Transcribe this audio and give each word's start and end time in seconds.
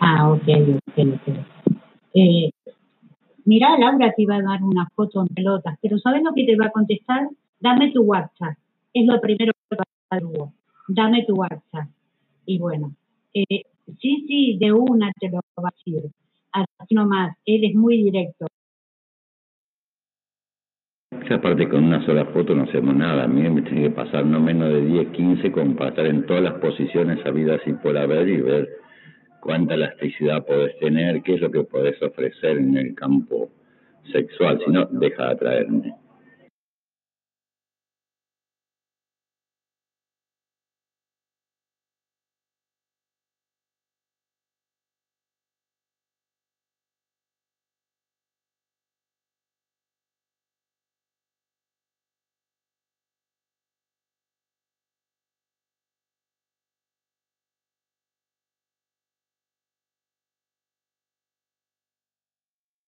Ah, 0.00 0.30
ok, 0.30 0.42
ok, 0.42 0.98
ok. 1.14 1.28
Eh, 2.12 2.50
mirá, 3.46 3.78
Laura 3.78 4.12
te 4.12 4.22
iba 4.22 4.36
a 4.36 4.42
dar 4.42 4.62
una 4.62 4.86
foto 4.94 5.22
en 5.22 5.28
pelotas, 5.28 5.78
pero 5.80 5.98
¿sabes 5.98 6.22
lo 6.22 6.34
que 6.34 6.44
te 6.44 6.56
va 6.56 6.66
a 6.66 6.72
contestar? 6.72 7.30
Dame 7.60 7.90
tu 7.92 8.02
WhatsApp. 8.02 8.58
Es 8.92 9.06
lo 9.06 9.18
primero 9.18 9.52
que 9.70 9.76
va 9.76 9.84
a 9.84 10.16
dar 10.16 10.24
Hugo. 10.26 10.52
Dame 10.88 11.24
tu 11.24 11.34
WhatsApp. 11.36 11.88
Y 12.44 12.58
bueno, 12.58 12.94
eh, 13.32 13.62
sí, 13.98 14.24
sí, 14.28 14.58
de 14.60 14.72
una 14.72 15.10
te 15.18 15.30
lo 15.30 15.40
va 15.56 15.70
a 15.70 15.74
decir. 15.74 16.10
Así 16.52 16.94
nomás, 16.94 17.34
él 17.46 17.64
es 17.64 17.74
muy 17.74 18.02
directo. 18.02 18.46
Aparte 21.30 21.68
con 21.68 21.84
una 21.84 22.04
sola 22.04 22.24
foto 22.26 22.54
no 22.54 22.64
hacemos 22.64 22.94
nada. 22.94 23.24
A 23.24 23.28
mí 23.28 23.48
me 23.48 23.62
tiene 23.62 23.82
que 23.82 23.90
pasar 23.90 24.24
no 24.24 24.40
menos 24.40 24.70
de 24.70 24.82
10, 24.82 25.08
15 25.08 25.52
como 25.52 25.76
para 25.76 25.90
estar 25.90 26.06
en 26.06 26.26
todas 26.26 26.42
las 26.42 26.54
posiciones 26.54 27.24
habidas 27.26 27.60
y 27.66 27.72
por 27.74 27.96
haber 27.96 28.28
y 28.28 28.40
ver 28.40 28.68
cuánta 29.40 29.74
elasticidad 29.74 30.44
podés 30.44 30.78
tener, 30.78 31.22
qué 31.22 31.34
es 31.34 31.40
lo 31.40 31.50
que 31.50 31.64
podés 31.64 32.00
ofrecer 32.02 32.58
en 32.58 32.76
el 32.76 32.94
campo 32.94 33.50
sexual. 34.12 34.60
Si 34.64 34.70
no, 34.70 34.86
deja 34.90 35.26
de 35.26 35.32
atraerme. 35.32 35.94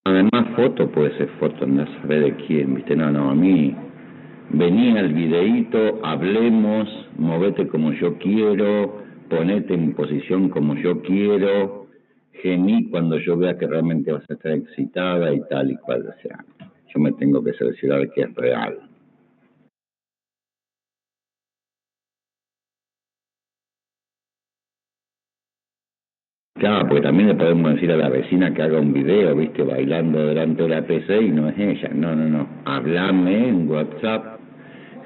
Además, 0.03 0.47
foto 0.55 0.91
puede 0.91 1.15
ser 1.17 1.29
foto, 1.39 1.67
no 1.67 1.85
sabe 2.01 2.21
de 2.21 2.35
quién, 2.35 2.73
¿viste? 2.73 2.95
No, 2.95 3.11
no, 3.11 3.29
a 3.29 3.35
mí 3.35 3.75
venía 4.49 4.99
el 4.99 5.13
videíto, 5.13 5.99
hablemos, 6.03 6.89
movete 7.19 7.67
como 7.67 7.93
yo 7.93 8.17
quiero, 8.17 9.03
ponete 9.29 9.75
en 9.75 9.93
posición 9.93 10.49
como 10.49 10.75
yo 10.75 11.03
quiero, 11.03 11.85
gemí 12.41 12.89
cuando 12.89 13.19
yo 13.19 13.37
vea 13.37 13.59
que 13.59 13.67
realmente 13.67 14.11
vas 14.11 14.27
a 14.27 14.33
estar 14.33 14.53
excitada 14.53 15.31
y 15.35 15.41
tal 15.49 15.69
y 15.69 15.75
cual, 15.77 16.07
o 16.07 16.21
sea, 16.23 16.43
yo 16.93 16.99
me 16.99 17.11
tengo 17.13 17.43
que 17.43 17.53
cerciorar 17.53 18.09
que 18.09 18.21
es 18.21 18.33
real. 18.33 18.90
Claro, 26.61 26.87
porque 26.89 27.01
también 27.01 27.29
le 27.29 27.33
podemos 27.33 27.73
decir 27.73 27.91
a 27.91 27.97
la 27.97 28.07
vecina 28.07 28.53
que 28.53 28.61
haga 28.61 28.79
un 28.79 28.93
video, 28.93 29.35
viste, 29.35 29.63
bailando 29.63 30.27
delante 30.27 30.61
de 30.61 30.69
la 30.69 30.85
PC 30.85 31.19
y 31.19 31.31
no 31.31 31.49
es 31.49 31.57
ella. 31.57 31.89
No, 31.91 32.15
no, 32.15 32.29
no. 32.29 32.47
Hablame 32.65 33.49
en 33.49 33.67
WhatsApp, 33.67 34.39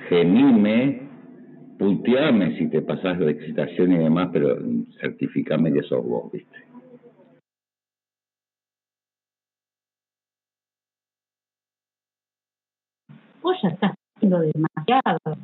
gemime, 0.10 1.00
puteame 1.80 2.58
si 2.58 2.70
te 2.70 2.82
pasas 2.82 3.20
de 3.20 3.32
excitación 3.32 3.94
y 3.94 4.00
demás, 4.00 4.32
pero 4.34 4.58
certificame 5.00 5.72
que 5.72 5.84
sos 5.84 6.06
vos, 6.06 6.30
viste. 6.30 6.58
Vos 13.42 13.56
ya 13.64 13.70
estás 13.70 13.94
haciendo 14.18 14.42
demasiado. 14.42 15.38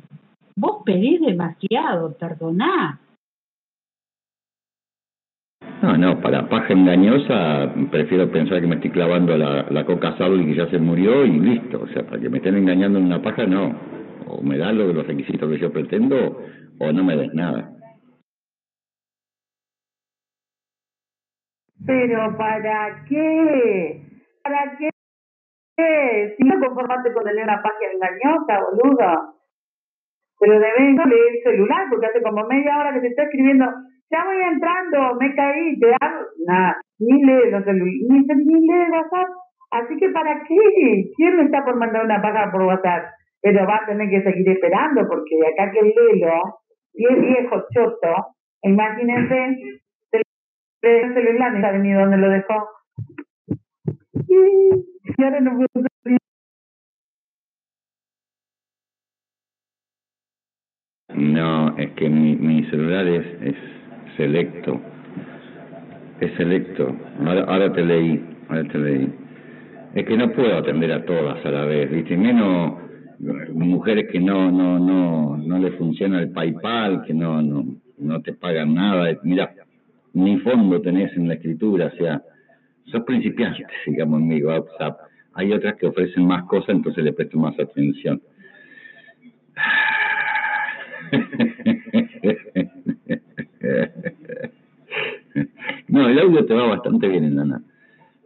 Vos 0.56 0.82
pedís 0.84 1.22
demasiado, 1.22 2.12
perdoná. 2.18 3.00
No, 5.82 5.96
no, 5.96 6.20
para 6.20 6.48
paja 6.48 6.72
engañosa 6.72 7.74
prefiero 7.90 8.30
pensar 8.30 8.60
que 8.60 8.68
me 8.68 8.76
estoy 8.76 8.90
clavando 8.90 9.36
la, 9.36 9.66
la 9.68 9.84
coca 9.84 10.16
sal 10.16 10.40
y 10.40 10.46
que 10.46 10.54
ya 10.54 10.70
se 10.70 10.78
murió 10.78 11.24
y 11.24 11.40
listo. 11.40 11.82
O 11.82 11.88
sea, 11.88 12.04
para 12.04 12.20
que 12.20 12.28
me 12.28 12.38
estén 12.38 12.56
engañando 12.56 13.00
en 13.00 13.06
una 13.06 13.20
paja, 13.20 13.46
no. 13.46 13.74
O 14.28 14.40
me 14.42 14.56
de 14.56 14.72
los 14.74 15.06
requisitos 15.06 15.50
que 15.50 15.58
yo 15.58 15.72
pretendo 15.72 16.40
o 16.78 16.92
no 16.92 17.02
me 17.02 17.16
des 17.16 17.34
nada. 17.34 17.72
Pero 21.84 22.36
¿para 22.38 23.04
qué? 23.08 24.02
¿Para 24.44 24.76
qué? 24.78 24.88
Si 26.36 26.44
no 26.44 26.60
conformaste 26.60 27.12
con 27.12 27.24
tener 27.24 27.42
una 27.42 27.60
página 27.60 27.92
engañosa, 27.92 28.60
boludo. 28.70 29.34
Pero 30.38 30.54
de 30.54 30.60
vez 30.60 31.06
leer 31.08 31.34
el 31.34 31.42
celular, 31.42 31.86
porque 31.90 32.06
hace 32.06 32.22
como 32.22 32.46
media 32.46 32.78
hora 32.78 32.94
que 32.94 33.00
te 33.00 33.08
está 33.08 33.24
escribiendo 33.24 33.66
ya 34.12 34.24
voy 34.24 34.36
entrando, 34.42 35.16
me 35.18 35.34
caí, 35.34 35.78
te 35.78 35.90
hago, 35.98 36.20
nada, 36.46 36.76
ni 36.98 37.24
lee 37.24 37.50
los 37.50 37.66
ni, 37.66 38.20
ni 38.20 38.66
lee 38.66 38.90
WhatsApp. 38.92 39.28
Así 39.70 39.96
que 39.96 40.10
¿para 40.10 40.44
qué? 40.44 41.10
¿Quién 41.16 41.36
me 41.36 41.44
está 41.44 41.64
por 41.64 41.76
mandar 41.76 42.04
una 42.04 42.20
paga 42.20 42.52
por 42.52 42.62
WhatsApp? 42.62 43.06
Pero 43.40 43.66
va 43.66 43.76
a 43.76 43.86
tener 43.86 44.08
que 44.10 44.22
seguir 44.22 44.48
esperando 44.50 45.08
porque 45.08 45.34
acá 45.46 45.72
que 45.72 45.78
el 45.80 45.94
Lelo, 45.96 46.58
y 46.92 47.06
es 47.06 47.20
viejo 47.20 47.64
choto, 47.74 48.26
imagínense, 48.62 49.56
el 50.82 51.14
celular 51.14 51.56
está 51.56 51.72
venido 51.72 52.00
donde 52.00 52.18
lo 52.18 52.28
dejó. 52.28 52.68
Y 54.28 55.22
ahora 55.22 55.40
no 55.40 55.56
puedo 55.56 55.86
No, 61.14 61.76
es 61.78 61.90
que 61.92 62.08
mi, 62.08 62.64
celular 62.70 63.06
es 63.06 63.71
selecto. 64.16 64.80
Es 66.20 66.32
selecto. 66.34 66.94
Ahora, 67.26 67.72
te 67.72 67.84
leí, 67.84 68.22
ahora 68.48 68.64
te 68.64 68.78
leí. 68.78 69.12
Es 69.94 70.06
que 70.06 70.16
no 70.16 70.30
puedo 70.32 70.56
atender 70.56 70.92
a 70.92 71.04
todas 71.04 71.44
a 71.44 71.50
la 71.50 71.64
vez, 71.64 71.90
¿viste? 71.90 72.16
Menos 72.16 72.80
mujeres 73.52 74.08
que 74.10 74.18
no 74.18 74.50
no 74.50 74.78
no 74.78 75.36
no 75.36 75.58
le 75.58 75.72
funciona 75.72 76.20
el 76.20 76.30
PayPal, 76.30 77.04
que 77.04 77.14
no 77.14 77.42
no 77.42 77.64
no 77.98 78.22
te 78.22 78.32
pagan 78.32 78.74
nada. 78.74 79.16
Mira, 79.22 79.52
ni 80.14 80.38
fondo 80.38 80.80
tenés 80.80 81.14
en 81.16 81.28
la 81.28 81.34
escritura, 81.34 81.90
o 81.92 81.96
sea, 81.96 82.22
sos 82.86 83.02
principiante, 83.04 83.66
digamos, 83.86 84.20
en 84.20 84.28
mi 84.28 84.42
WhatsApp. 84.42 84.98
Hay 85.34 85.52
otras 85.52 85.76
que 85.76 85.86
ofrecen 85.86 86.26
más 86.26 86.44
cosas, 86.44 86.70
entonces 86.70 87.04
le 87.04 87.12
presto 87.12 87.38
más 87.38 87.58
atención. 87.58 88.20
No, 95.92 96.08
el 96.08 96.18
audio 96.18 96.46
te 96.46 96.54
va 96.54 96.68
bastante 96.68 97.06
bien, 97.06 97.34
Nana. 97.34 97.62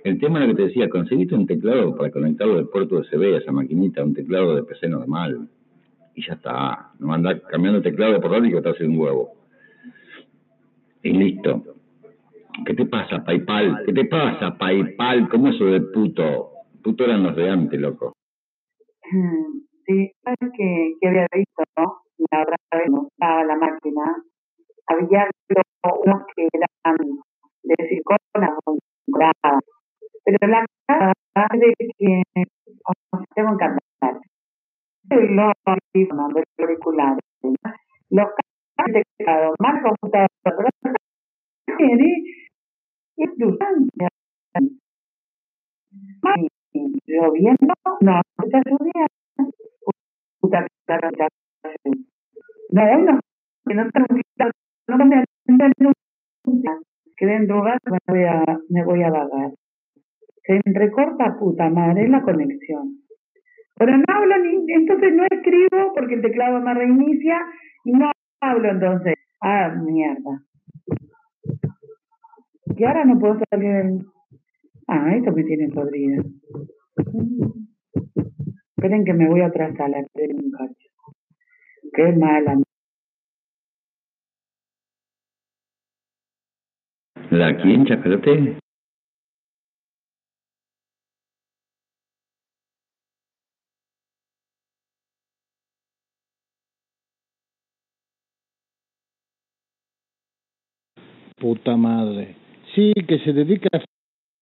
El 0.05 0.21
tema 0.21 0.39
lo 0.39 0.47
que 0.47 0.55
te 0.55 0.63
decía, 0.69 0.89
conseguiste 0.89 1.35
un 1.35 1.49
teclado 1.49 1.97
para 1.97 2.13
conectarlo 2.13 2.55
del 2.55 2.69
puerto 2.69 2.99
USB 2.99 3.35
a 3.35 3.39
esa 3.39 3.51
maquinita, 3.51 4.05
un 4.05 4.15
teclado 4.15 4.55
de 4.55 4.63
PC 4.63 4.89
normal. 4.89 5.49
Y 6.15 6.25
ya 6.25 6.35
está. 6.35 6.93
No 7.01 7.13
andar 7.13 7.43
cambiando 7.43 7.83
teclado 7.83 8.13
de 8.13 8.21
por 8.21 8.41
que 8.41 8.63
te 8.63 8.69
hace 8.69 8.87
un 8.87 8.97
huevo. 8.97 9.33
Y 11.03 11.11
listo. 11.11 11.65
¿Qué 12.65 12.75
te 12.75 12.87
pasa, 12.87 13.25
PayPal? 13.25 13.83
¿Qué 13.85 13.93
te 13.93 14.05
pasa, 14.05 14.57
PayPal? 14.57 15.29
¿Cómo 15.29 15.49
eso 15.49 15.65
de 15.65 15.81
puto? 15.81 16.51
Puto 16.85 17.03
eran 17.03 17.25
los 17.25 17.35
de 17.35 17.51
antes, 17.51 17.81
loco. 17.81 18.13
Sí, 19.11 20.13
sabes 20.23 20.53
que, 20.57 20.95
había 21.05 21.27
visto, 21.35 21.65
¿no? 21.79 21.99
La 22.31 22.43
otra 22.43 22.57
vez 22.75 23.09
estaba 23.11 23.45
la 23.45 23.57
máquina. 23.57 24.23
Había 24.87 25.29
unos 26.05 26.23
que 26.37 26.49
eran 26.53 26.97
de 27.67 27.89
circona 27.89 28.49
morada. 29.07 29.61
Pero 30.25 30.39
la 30.49 30.65
cara 30.89 31.13
de 31.59 31.75
que 31.79 32.23
tengo 33.35 33.51
en 33.51 33.59
cantar. 33.59 34.21
Los 35.09 35.53
auriculares, 36.59 37.23
los 38.11 38.29
cables 38.77 38.95
de 38.95 39.03
teclado, 39.19 39.55
más 39.61 39.83
computador, 39.83 40.29
sustancia. 43.39 44.09
Lloviendo, 47.07 47.75
no. 48.01 48.21
Puta, 50.41 50.67
no, 50.89 51.07
no, 52.99 53.21
que 53.67 53.75
no 53.75 55.71
no 55.79 56.81
queden 57.17 57.47
drogas, 57.47 57.79
me 57.91 57.99
voy 58.07 58.25
a, 58.25 58.45
me 58.69 58.85
voy 58.85 59.03
a 59.03 59.11
vagar. 59.11 59.53
Se 60.45 60.61
entrecorta, 60.65 61.37
puta 61.39 61.69
madre, 61.71 62.09
la 62.09 62.23
conexión. 62.23 62.99
Pero 63.79 63.97
no 63.97 64.05
hablo, 64.09 64.39
ni, 64.39 64.73
entonces 64.73 65.15
no 65.15 65.25
escribo 65.31 65.93
porque 65.95 66.15
el 66.15 66.23
teclado 66.23 66.61
me 66.61 66.75
reinicia 66.75 67.39
y 67.85 67.93
no 67.93 68.11
hablo 68.41 68.71
entonces. 68.71 69.15
Ah, 69.41 69.69
mierda. 69.69 70.43
Y 72.77 72.85
ahora 72.85 73.05
no 73.05 73.19
puedo 73.19 73.39
salir. 73.51 74.03
Ah, 74.89 75.15
esto 75.15 75.33
me 75.33 75.45
tiene 75.45 75.69
podrida. 75.69 76.23
Esperen 78.77 79.05
que 79.05 79.13
me 79.15 79.29
voy 79.29 79.41
a 79.41 79.49
otra 79.49 79.75
sala, 79.75 80.01
esperen 80.01 80.37
un 80.45 80.51
cacho. 80.53 80.89
Qué 81.93 82.13
mala 82.13 82.57
¿La 87.31 87.57
quién, 87.57 87.85
Chacalote? 87.85 88.59
Puta 101.37 101.77
madre. 101.77 102.37
Sí, 102.75 102.93
que 103.07 103.19
se 103.19 103.33
dedica 103.33 103.69
a 103.73 103.83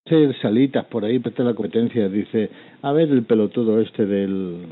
hacer 0.06 0.36
salitas 0.42 0.84
por 0.86 1.04
ahí, 1.04 1.18
para 1.18 1.44
la 1.44 1.54
competencia. 1.54 2.08
Dice, 2.08 2.50
a 2.82 2.92
ver 2.92 3.08
el 3.10 3.24
pelotudo 3.24 3.80
este 3.80 4.04
del, 4.04 4.66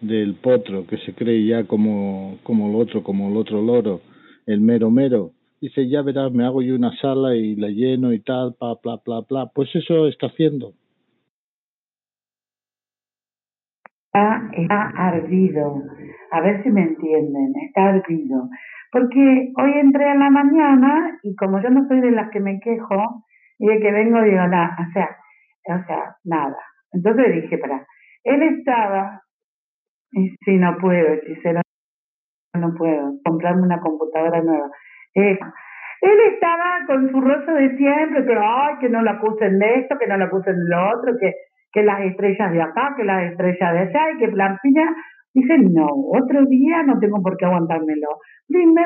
del 0.00 0.34
potro, 0.34 0.86
que 0.86 0.98
se 0.98 1.14
cree 1.14 1.46
ya 1.46 1.64
como, 1.64 2.38
como 2.42 2.68
el 2.68 2.74
otro, 2.74 3.02
como 3.02 3.30
el 3.30 3.36
otro 3.36 3.62
loro, 3.62 4.00
el 4.46 4.60
mero 4.60 4.90
mero. 4.90 5.30
Dice, 5.62 5.88
ya 5.88 6.02
verás, 6.02 6.32
me 6.32 6.44
hago 6.44 6.60
yo 6.60 6.74
una 6.74 6.90
sala 6.96 7.36
y 7.36 7.54
la 7.54 7.68
lleno 7.68 8.12
y 8.12 8.18
tal, 8.18 8.56
pa, 8.58 8.74
bla, 8.82 8.98
bla, 9.06 9.20
bla. 9.20 9.46
Pues 9.54 9.68
eso 9.76 10.08
está 10.08 10.26
haciendo. 10.26 10.74
Está, 14.06 14.50
está 14.56 14.88
ardido. 14.96 15.84
A 16.32 16.40
ver 16.40 16.64
si 16.64 16.68
me 16.68 16.82
entienden, 16.82 17.52
está 17.64 17.90
ardido. 17.90 18.48
Porque 18.90 19.52
hoy 19.56 19.72
entré 19.78 20.10
en 20.10 20.18
la 20.18 20.30
mañana 20.30 21.20
y 21.22 21.36
como 21.36 21.62
yo 21.62 21.70
no 21.70 21.86
soy 21.86 22.00
de 22.00 22.10
las 22.10 22.28
que 22.30 22.40
me 22.40 22.58
quejo 22.58 23.24
y 23.60 23.68
de 23.68 23.78
que 23.78 23.92
vengo 23.92 24.20
digo 24.20 24.44
nada, 24.48 24.76
o 24.80 24.92
sea, 24.92 25.16
o 25.68 25.86
sea, 25.86 26.16
nada. 26.24 26.58
Entonces 26.90 27.40
dije, 27.40 27.56
para, 27.58 27.86
él 28.24 28.42
estaba, 28.42 29.22
y 30.10 30.28
si 30.44 30.56
no 30.56 30.76
puedo, 30.78 31.14
hechicero, 31.14 31.60
no 32.54 32.74
puedo, 32.74 33.12
comprarme 33.24 33.62
una 33.62 33.80
computadora 33.80 34.42
nueva. 34.42 34.68
Eh, 35.14 35.38
él 36.00 36.18
estaba 36.32 36.80
con 36.86 37.10
su 37.10 37.20
rostro 37.20 37.54
de 37.54 37.76
siempre, 37.76 38.22
pero 38.22 38.40
ay, 38.42 38.76
que 38.80 38.88
no 38.88 39.02
la 39.02 39.12
acusen 39.12 39.58
de 39.58 39.80
esto, 39.80 39.96
que 39.98 40.06
no 40.06 40.16
la 40.16 40.24
acusen 40.24 40.56
de 40.56 40.68
lo 40.68 40.88
otro, 40.90 41.12
que, 41.20 41.32
que 41.72 41.82
las 41.82 42.00
estrellas 42.00 42.52
de 42.52 42.62
acá, 42.62 42.94
que 42.96 43.04
las 43.04 43.30
estrellas 43.30 43.72
de 43.72 43.78
allá, 43.78 44.10
y 44.14 44.18
que 44.18 44.28
plantilla 44.28 44.88
Dice, 45.34 45.58
no, 45.58 45.88
otro 45.88 46.44
día 46.46 46.82
no 46.82 46.98
tengo 46.98 47.22
por 47.22 47.36
qué 47.36 47.46
aguantármelo. 47.46 48.08
Y 48.48 48.66
me 48.66 48.82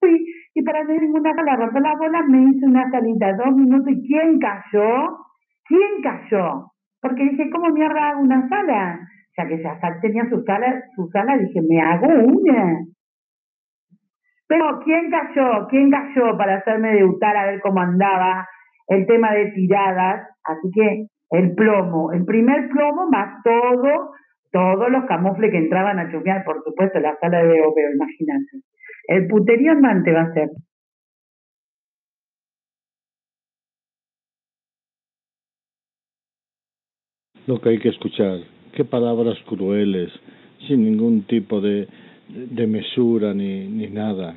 fui, 0.00 0.26
y 0.54 0.62
para 0.62 0.80
ir 0.80 1.02
ninguna 1.02 1.32
sala, 1.34 1.56
romper 1.56 1.82
la 1.82 1.96
bola, 1.96 2.22
me 2.28 2.50
hice 2.50 2.66
una 2.66 2.90
salita 2.90 3.26
de 3.28 3.34
dos 3.34 3.54
minutos, 3.54 3.92
¿y 3.92 4.06
quién 4.06 4.38
cayó? 4.38 5.18
¿Quién 5.66 6.02
cayó? 6.02 6.72
Porque 7.00 7.22
dije, 7.22 7.48
¿cómo 7.50 7.70
mierda 7.70 8.10
hago 8.10 8.22
una 8.22 8.48
sala? 8.48 8.98
O 9.00 9.34
sea, 9.34 9.46
que 9.46 9.62
ya 9.62 9.78
tenía 10.00 10.28
su 10.28 10.42
sala, 10.42 10.82
su 10.96 11.08
sala, 11.08 11.38
dije, 11.38 11.60
me 11.68 11.80
hago 11.80 12.08
una. 12.08 12.78
¿Quién 14.84 15.10
cayó? 15.10 15.66
¿Quién 15.68 15.90
cayó 15.90 16.36
para 16.36 16.56
hacerme 16.56 16.92
debutar 16.92 17.36
a 17.36 17.46
ver 17.46 17.60
cómo 17.60 17.80
andaba 17.80 18.48
el 18.88 19.06
tema 19.06 19.32
de 19.32 19.50
tiradas? 19.52 20.28
Así 20.44 20.70
que 20.74 21.06
el 21.30 21.54
plomo, 21.54 22.12
el 22.12 22.24
primer 22.24 22.68
plomo 22.68 23.08
más 23.10 23.42
todo 23.42 24.12
todos 24.54 24.88
los 24.88 25.04
camufles 25.06 25.50
que 25.50 25.58
entraban 25.58 25.98
a 25.98 26.12
chusmear, 26.12 26.44
por 26.44 26.62
supuesto, 26.62 27.00
la 27.00 27.18
sala 27.20 27.42
de 27.42 27.60
pero 27.74 27.92
imagínate. 27.92 28.62
El 29.08 29.26
puterío 29.26 29.72
andante 29.72 30.12
va 30.12 30.22
a 30.22 30.32
ser. 30.32 30.48
Lo 37.48 37.60
que 37.60 37.70
hay 37.70 37.78
que 37.80 37.88
escuchar, 37.88 38.38
qué 38.74 38.84
palabras 38.84 39.36
crueles, 39.44 40.12
sin 40.68 40.84
ningún 40.84 41.26
tipo 41.26 41.60
de, 41.60 41.88
de 42.28 42.66
mesura 42.66 43.34
ni, 43.34 43.66
ni 43.66 43.88
nada. 43.88 44.36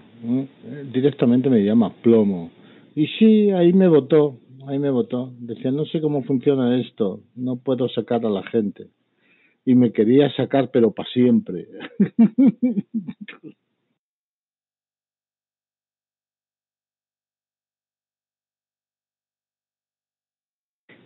Directamente 0.91 1.49
me 1.49 1.63
llama 1.63 1.93
plomo. 2.01 2.51
Y 2.95 3.07
sí, 3.19 3.51
ahí 3.51 3.73
me 3.73 3.87
votó, 3.87 4.39
ahí 4.67 4.79
me 4.79 4.89
votó. 4.89 5.31
Decía, 5.39 5.71
no 5.71 5.85
sé 5.85 6.01
cómo 6.01 6.23
funciona 6.23 6.79
esto, 6.79 7.21
no 7.35 7.57
puedo 7.57 7.87
sacar 7.89 8.25
a 8.25 8.29
la 8.29 8.43
gente 8.43 8.87
y 9.67 9.75
me 9.75 9.91
quería 9.91 10.31
sacar, 10.33 10.71
pero 10.71 10.91
para 10.91 11.09
siempre. 11.09 11.67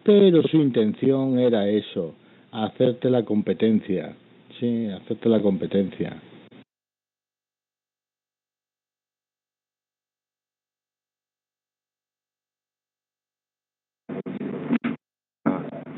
Pero 0.03 0.41
su 0.43 0.57
intención 0.57 1.39
era 1.39 1.67
eso, 1.69 2.15
hacerte 2.51 3.09
la 3.09 3.23
competencia, 3.23 4.15
sí, 4.59 4.87
hacerte 4.87 5.29
la 5.29 5.41
competencia. 5.41 6.19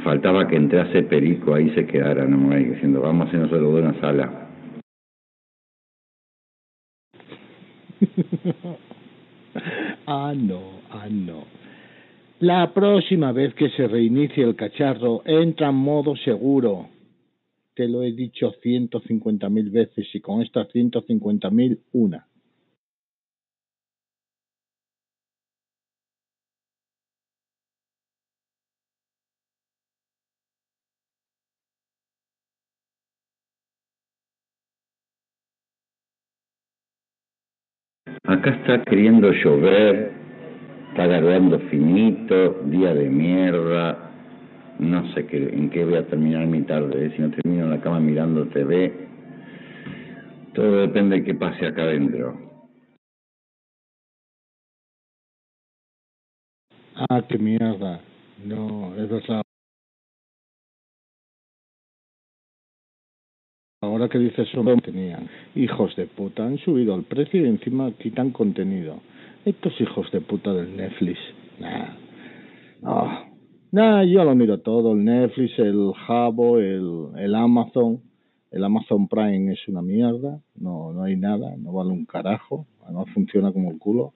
Faltaba 0.04 0.48
que 0.48 0.58
entrase 0.58 1.04
Perico, 1.04 1.54
ahí 1.54 1.70
se 1.70 1.86
quedara 1.86 2.26
nomás 2.26 2.60
diciendo, 2.60 3.00
vamos 3.00 3.34
a 3.34 3.38
de 3.38 3.66
una 3.66 4.00
sala. 4.02 4.50
ah, 10.06 10.34
no, 10.36 10.62
ah, 10.92 11.08
no. 11.10 11.46
La 12.40 12.74
próxima 12.74 13.32
vez 13.32 13.54
que 13.54 13.70
se 13.70 13.88
reinicie 13.88 14.44
el 14.44 14.58
cacharro, 14.58 15.22
entra 15.26 15.70
en 15.70 15.76
modo 15.76 16.18
seguro. 16.18 16.90
Te 17.74 17.88
lo 17.88 18.04
he 18.04 18.12
dicho 18.12 18.54
150.000 18.62 19.72
veces 19.72 20.08
y 20.14 20.20
con 20.20 20.42
estas 20.42 20.68
150.000, 20.68 21.80
una. 21.94 22.28
Acá 38.44 38.58
está 38.58 38.84
queriendo 38.84 39.32
llover, 39.32 40.12
está 40.90 41.04
agarrando 41.04 41.58
finito, 41.70 42.62
día 42.66 42.94
de 42.94 43.10
mierda, 43.10 43.98
no 44.80 45.08
sé 45.14 45.26
qué, 45.28 45.48
en 45.48 45.70
qué 45.70 45.86
voy 45.86 45.96
a 45.96 46.06
terminar 46.08 46.46
mi 46.48 46.62
tarde, 46.64 47.10
si 47.16 47.22
no 47.22 47.30
termino 47.30 47.64
en 47.64 47.70
la 47.70 47.80
cama 47.80 48.02
mirando 48.02 48.46
TV, 48.48 48.92
todo 50.54 50.82
depende 50.82 51.20
de 51.20 51.24
qué 51.24 51.36
pase 51.36 51.68
acá 51.68 51.84
adentro. 51.84 52.38
Ah, 57.10 57.22
qué 57.30 57.38
mierda. 57.38 58.02
No, 58.46 58.94
es 58.98 59.10
verdad. 59.10 59.44
Ahora 63.84 64.08
que 64.08 64.18
dices 64.18 64.48
eso, 64.48 64.64
tenían. 64.82 65.28
Hijos 65.56 65.94
de 65.98 66.06
puta, 66.08 66.46
han 66.46 66.58
subido 66.60 66.96
el 66.96 67.04
precio 67.04 67.44
y 67.44 67.50
encima 67.50 67.92
quitan 67.92 68.32
contenido. 68.32 69.02
Estos 69.44 69.74
hijos 69.82 70.10
de 70.14 70.22
puta 70.22 70.54
del 70.54 70.78
Netflix. 70.78 71.20
Nah. 71.60 71.90
Ah. 72.82 73.26
Nah, 73.72 74.04
yo 74.04 74.24
lo 74.24 74.36
miro 74.36 74.60
todo. 74.60 74.94
El 74.94 75.04
Netflix, 75.04 75.60
el 75.60 75.92
Jabo, 76.08 76.60
el, 76.60 77.10
el 77.18 77.36
Amazon. 77.36 78.00
El 78.52 78.64
Amazon 78.64 79.10
Prime 79.10 79.52
es 79.52 79.68
una 79.68 79.82
mierda. 79.82 80.40
No, 80.56 80.94
no 80.94 81.04
hay 81.04 81.18
nada. 81.18 81.54
No 81.58 81.74
vale 81.74 81.92
un 81.92 82.06
carajo. 82.06 82.66
No 82.90 83.06
funciona 83.08 83.52
como 83.52 83.70
el 83.70 83.80
culo. 83.80 84.14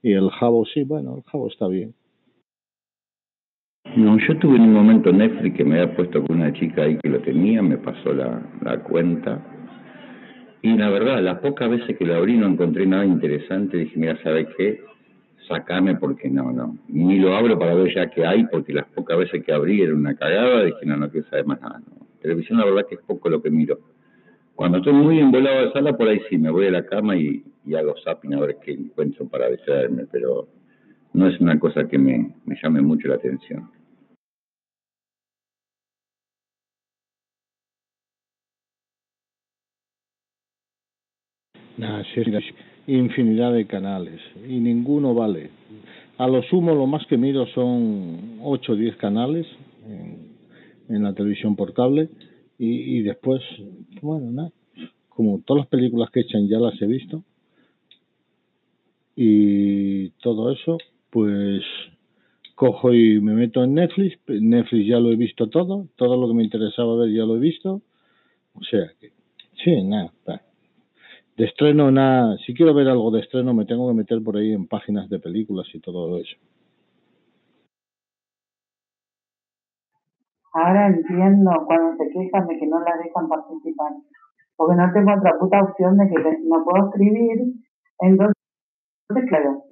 Y 0.00 0.12
el 0.12 0.30
Jabo 0.30 0.64
sí, 0.64 0.84
bueno, 0.84 1.16
el 1.16 1.24
Jabo 1.24 1.48
está 1.48 1.66
bien. 1.66 1.92
No, 3.96 4.16
yo 4.16 4.38
tuve 4.38 4.56
en 4.56 4.62
un 4.62 4.72
momento 4.72 5.12
Netflix 5.12 5.54
que 5.54 5.64
me 5.64 5.78
había 5.78 5.94
puesto 5.94 6.22
con 6.24 6.36
una 6.36 6.52
chica 6.54 6.82
ahí 6.82 6.96
que 7.02 7.10
lo 7.10 7.20
tenía, 7.20 7.60
me 7.60 7.76
pasó 7.76 8.14
la, 8.14 8.40
cuenta. 8.84 9.38
Y 10.62 10.78
la 10.78 10.88
verdad, 10.88 11.20
las 11.20 11.40
pocas 11.40 11.68
veces 11.68 11.98
que 11.98 12.06
lo 12.06 12.14
abrí 12.14 12.38
no 12.38 12.46
encontré 12.46 12.86
nada 12.86 13.04
interesante. 13.04 13.76
Dije, 13.76 13.98
mira, 13.98 14.16
¿sabes 14.22 14.48
qué? 14.56 14.80
Sacame 15.46 15.96
porque 15.96 16.30
no, 16.30 16.52
no. 16.52 16.78
Ni 16.88 17.18
lo 17.18 17.36
abro 17.36 17.58
para 17.58 17.74
ver 17.74 17.94
ya 17.94 18.08
qué 18.08 18.24
hay, 18.24 18.44
porque 18.46 18.72
las 18.72 18.86
pocas 18.86 19.18
veces 19.18 19.44
que 19.44 19.52
abrí 19.52 19.82
era 19.82 19.94
una 19.94 20.14
cagada. 20.14 20.64
Dije, 20.64 20.86
no, 20.86 20.96
no 20.96 21.10
quiero 21.10 21.28
saber 21.28 21.44
más 21.44 21.60
nada. 21.60 21.80
No. 21.80 22.06
Televisión, 22.22 22.60
la 22.60 22.64
verdad 22.64 22.86
que 22.88 22.94
es 22.94 23.00
poco 23.02 23.28
lo 23.28 23.42
que 23.42 23.50
miro. 23.50 23.78
Cuando 24.54 24.78
estoy 24.78 24.94
muy 24.94 25.18
embolado 25.18 25.66
de 25.66 25.72
sala, 25.72 25.96
por 25.96 26.08
ahí 26.08 26.20
sí, 26.30 26.38
me 26.38 26.50
voy 26.50 26.66
a 26.66 26.70
la 26.70 26.86
cama 26.86 27.16
y, 27.16 27.44
y 27.66 27.74
hago 27.74 27.94
zapping 28.02 28.34
a 28.34 28.40
ver 28.40 28.56
qué 28.64 28.72
encuentro 28.72 29.28
para 29.28 29.50
distraerme, 29.50 30.06
pero 30.10 30.46
no 31.14 31.28
es 31.28 31.40
una 31.40 31.58
cosa 31.58 31.88
que 31.88 31.98
me, 31.98 32.34
me 32.44 32.56
llame 32.62 32.80
mucho 32.80 33.08
la 33.08 33.16
atención. 33.16 33.70
Infinidad 42.86 43.52
de 43.52 43.66
canales 43.66 44.20
y 44.48 44.58
ninguno 44.58 45.14
vale. 45.14 45.50
A 46.18 46.26
lo 46.26 46.42
sumo, 46.42 46.74
lo 46.74 46.86
más 46.86 47.06
que 47.06 47.16
miro 47.16 47.46
son 47.46 48.38
8 48.42 48.72
o 48.72 48.76
10 48.76 48.96
canales 48.96 49.46
en, 50.88 51.02
la 51.02 51.14
televisión 51.14 51.56
por 51.56 51.72
cable 51.72 52.10
y, 52.58 52.98
y 52.98 53.02
después, 53.02 53.40
bueno, 54.02 54.30
nada, 54.30 54.52
como 55.08 55.40
todas 55.46 55.62
las 55.62 55.68
películas 55.68 56.10
que 56.10 56.20
echan 56.20 56.48
ya 56.48 56.58
las 56.58 56.80
he 56.82 56.86
visto 56.86 57.22
y 59.16 60.10
todo 60.22 60.52
eso, 60.52 60.78
pues 61.12 61.62
cojo 62.54 62.94
y 62.94 63.20
me 63.20 63.34
meto 63.34 63.62
en 63.62 63.74
Netflix. 63.74 64.18
Netflix 64.26 64.86
ya 64.86 64.98
lo 64.98 65.12
he 65.12 65.16
visto 65.16 65.48
todo, 65.48 65.88
todo 65.96 66.16
lo 66.16 66.26
que 66.26 66.34
me 66.34 66.42
interesaba 66.42 66.96
ver 66.96 67.12
ya 67.12 67.24
lo 67.24 67.36
he 67.36 67.38
visto. 67.38 67.82
O 68.54 68.62
sea 68.62 68.90
que, 68.98 69.12
sí, 69.62 69.82
nada. 69.84 70.10
De 71.36 71.44
estreno, 71.44 71.90
nada. 71.90 72.38
Si 72.46 72.54
quiero 72.54 72.72
ver 72.72 72.88
algo 72.88 73.10
de 73.10 73.20
estreno, 73.20 73.52
me 73.52 73.66
tengo 73.66 73.88
que 73.88 73.94
meter 73.94 74.22
por 74.22 74.36
ahí 74.36 74.52
en 74.52 74.66
páginas 74.66 75.08
de 75.10 75.18
películas 75.18 75.66
y 75.74 75.80
todo 75.80 76.18
eso. 76.18 76.36
Ahora 80.54 80.88
entiendo 80.88 81.50
cuando 81.66 81.96
se 81.96 82.10
quejan 82.10 82.46
de 82.46 82.58
que 82.58 82.66
no 82.66 82.80
la 82.80 82.96
dejan 83.04 83.28
participar. 83.28 83.92
Porque 84.56 84.76
no 84.76 84.92
tengo 84.92 85.12
otra 85.14 85.38
puta 85.38 85.62
opción 85.62 85.98
de 85.98 86.08
que 86.08 86.14
no 86.44 86.64
puedo 86.64 86.88
escribir. 86.88 87.54
Entonces, 88.00 88.34
claro, 89.28 89.62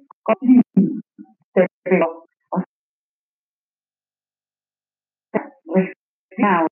te 1.53 1.67
pego. 1.83 2.25
O 2.51 2.63
sea, 6.35 6.67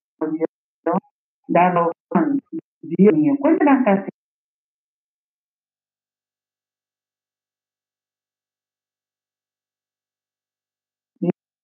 darlo 1.48 1.92
Dios 2.82 3.14
mío, 3.14 3.34
cuéntanos 3.40 3.86
así. 3.86 4.10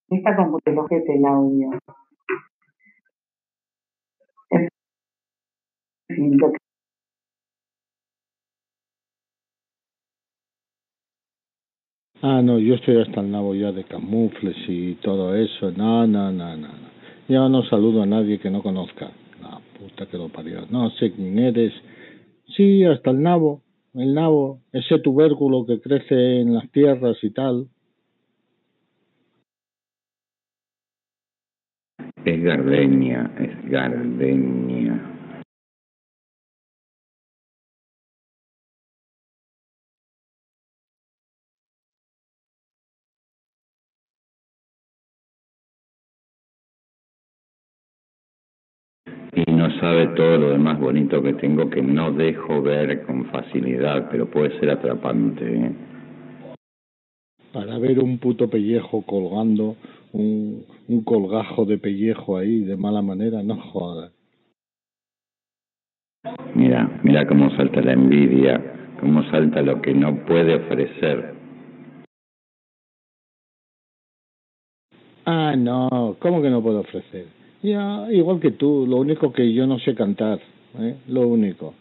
Esta 0.08 0.36
que 0.86 1.00
te 1.00 1.18
lo 6.38 6.52
que 6.52 6.65
Ah, 12.28 12.42
no, 12.42 12.58
yo 12.58 12.74
estoy 12.74 13.00
hasta 13.00 13.20
el 13.20 13.30
nabo 13.30 13.54
ya 13.54 13.70
de 13.70 13.84
camufles 13.84 14.56
y 14.66 14.94
todo 14.94 15.36
eso. 15.36 15.70
No, 15.70 16.08
no, 16.08 16.32
no, 16.32 16.56
no. 16.56 16.68
Yo 17.28 17.48
no 17.48 17.62
saludo 17.66 18.02
a 18.02 18.06
nadie 18.06 18.40
que 18.40 18.50
no 18.50 18.64
conozca. 18.64 19.12
La 19.40 19.60
puta 19.78 20.06
que 20.06 20.18
lo 20.18 20.28
parió. 20.28 20.66
No 20.68 20.90
sé 20.90 21.12
quién 21.12 21.38
eres. 21.38 21.72
Sí, 22.56 22.82
hasta 22.82 23.12
el 23.12 23.22
nabo. 23.22 23.62
El 23.94 24.12
nabo, 24.12 24.58
ese 24.72 24.98
tubérculo 24.98 25.66
que 25.66 25.80
crece 25.80 26.40
en 26.40 26.54
las 26.54 26.68
tierras 26.72 27.16
y 27.22 27.30
tal. 27.30 27.68
Es 32.24 32.42
gardenia, 32.42 33.30
es 33.38 33.70
gardenia. 33.70 35.15
No 49.66 49.80
sabe 49.80 50.06
todo 50.08 50.38
lo 50.38 50.50
demás 50.50 50.78
bonito 50.78 51.20
que 51.22 51.32
tengo 51.34 51.68
que 51.68 51.82
no 51.82 52.12
dejo 52.12 52.62
ver 52.62 53.04
con 53.04 53.24
facilidad, 53.26 54.08
pero 54.10 54.30
puede 54.30 54.58
ser 54.60 54.70
atrapante. 54.70 55.44
¿eh? 55.44 55.72
Para 57.52 57.76
ver 57.78 57.98
un 57.98 58.18
puto 58.18 58.48
pellejo 58.48 59.02
colgando, 59.02 59.76
un, 60.12 60.64
un 60.86 61.02
colgajo 61.02 61.64
de 61.64 61.78
pellejo 61.78 62.36
ahí 62.36 62.60
de 62.60 62.76
mala 62.76 63.02
manera, 63.02 63.42
no 63.42 63.56
jodas. 63.56 64.12
Mira, 66.54 67.00
mira 67.02 67.26
cómo 67.26 67.50
salta 67.56 67.80
la 67.80 67.92
envidia, 67.92 68.94
cómo 69.00 69.24
salta 69.30 69.62
lo 69.62 69.82
que 69.82 69.94
no 69.94 70.24
puede 70.26 70.54
ofrecer. 70.54 71.34
Ah, 75.24 75.56
no, 75.56 76.16
¿cómo 76.20 76.40
que 76.40 76.50
no 76.50 76.62
puedo 76.62 76.80
ofrecer? 76.80 77.45
Ya, 77.66 78.06
igual 78.12 78.38
que 78.38 78.52
tú, 78.52 78.86
lo 78.86 78.98
único 78.98 79.32
que 79.32 79.52
yo 79.52 79.66
no 79.66 79.80
sé 79.80 79.96
cantar, 79.96 80.38
¿eh? 80.78 80.98
lo 81.08 81.26
único. 81.26 81.74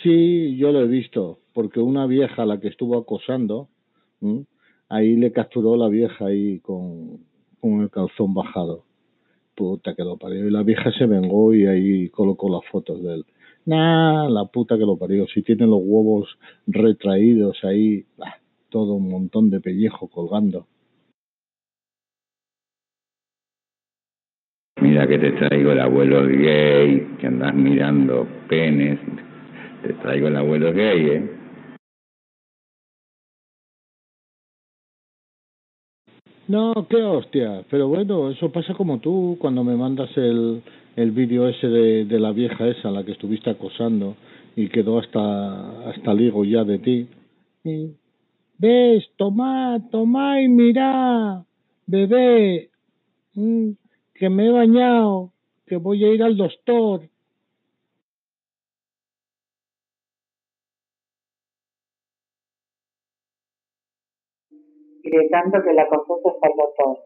Sí, 0.00 0.56
yo 0.56 0.70
lo 0.70 0.82
he 0.82 0.86
visto, 0.86 1.40
porque 1.52 1.80
una 1.80 2.06
vieja 2.06 2.42
a 2.42 2.46
la 2.46 2.60
que 2.60 2.68
estuvo 2.68 2.96
acosando, 2.96 3.66
ahí 4.88 5.16
le 5.16 5.32
capturó 5.32 5.74
la 5.76 5.88
vieja 5.88 6.26
ahí 6.26 6.60
con, 6.60 7.18
con 7.60 7.82
el 7.82 7.90
calzón 7.90 8.34
bajado. 8.34 8.84
Puta 9.56 9.96
que 9.96 10.04
lo 10.04 10.16
parió. 10.16 10.46
Y 10.46 10.50
la 10.52 10.62
vieja 10.62 10.92
se 10.92 11.06
vengó 11.06 11.52
y 11.52 11.66
ahí 11.66 12.08
colocó 12.10 12.48
las 12.48 12.64
fotos 12.70 13.02
de 13.02 13.14
él. 13.14 13.24
Nah, 13.64 14.28
la 14.28 14.44
puta 14.44 14.78
que 14.78 14.86
lo 14.86 14.96
parió. 14.96 15.26
Si 15.26 15.42
tiene 15.42 15.66
los 15.66 15.80
huevos 15.82 16.38
retraídos 16.68 17.64
ahí, 17.64 18.04
todo 18.68 18.94
un 18.94 19.08
montón 19.08 19.50
de 19.50 19.58
pellejo 19.58 20.06
colgando. 20.06 20.68
Mira 24.86 25.04
que 25.08 25.18
te 25.18 25.32
traigo 25.32 25.72
el 25.72 25.80
abuelo 25.80 26.24
gay, 26.28 27.08
que 27.18 27.26
andas 27.26 27.52
mirando 27.54 28.24
penes. 28.48 29.00
Te 29.82 29.94
traigo 29.94 30.28
el 30.28 30.36
abuelo 30.36 30.72
gay, 30.72 31.06
¿eh? 31.06 31.30
No, 36.46 36.72
qué 36.88 37.02
hostia. 37.02 37.64
Pero 37.68 37.88
bueno, 37.88 38.30
eso 38.30 38.52
pasa 38.52 38.74
como 38.74 39.00
tú 39.00 39.36
cuando 39.40 39.64
me 39.64 39.74
mandas 39.74 40.16
el, 40.16 40.62
el 40.94 41.10
vídeo 41.10 41.48
ese 41.48 41.66
de, 41.66 42.04
de 42.04 42.20
la 42.20 42.30
vieja 42.30 42.68
esa, 42.68 42.92
la 42.92 43.02
que 43.04 43.10
estuviste 43.10 43.50
acosando 43.50 44.14
y 44.54 44.68
quedó 44.68 45.00
hasta, 45.00 45.90
hasta 45.90 46.14
ligo 46.14 46.44
ya 46.44 46.62
de 46.62 46.78
ti. 46.78 47.08
¿Ves? 48.58 49.04
Toma, 49.16 49.80
toma 49.90 50.40
y 50.40 50.46
mira, 50.46 51.44
bebé, 51.88 52.70
mm, 53.34 53.70
que 54.18 54.30
me 54.30 54.46
he 54.46 54.50
bañado, 54.50 55.32
que 55.66 55.76
voy 55.76 56.04
a 56.04 56.12
ir 56.12 56.22
al 56.22 56.36
doctor. 56.36 57.02
tanto 65.30 65.62
que 65.62 65.72
la 65.72 65.84
se 65.84 65.96
fue 66.06 66.32
al 66.42 66.52
doctor. 66.56 66.98